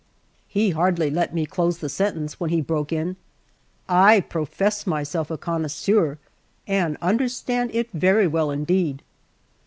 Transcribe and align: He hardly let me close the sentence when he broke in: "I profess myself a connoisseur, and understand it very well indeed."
He 0.47 0.71
hardly 0.71 1.11
let 1.11 1.31
me 1.31 1.45
close 1.45 1.77
the 1.77 1.87
sentence 1.87 2.39
when 2.39 2.49
he 2.49 2.59
broke 2.59 2.91
in: 2.91 3.17
"I 3.87 4.21
profess 4.21 4.87
myself 4.87 5.29
a 5.29 5.37
connoisseur, 5.37 6.17
and 6.65 6.97
understand 7.03 7.69
it 7.75 7.91
very 7.91 8.25
well 8.25 8.49
indeed." 8.49 9.03